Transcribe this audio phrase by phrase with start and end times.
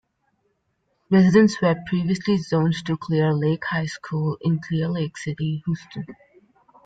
[1.11, 6.05] Residents were previously zoned to Clear Lake High School in Clear Lake City, Houston.